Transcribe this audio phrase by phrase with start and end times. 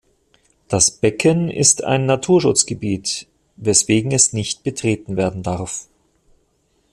[0.67, 5.89] Das Becken ist ein Naturschutzgebiet, weswegen es nicht betreten werden darf.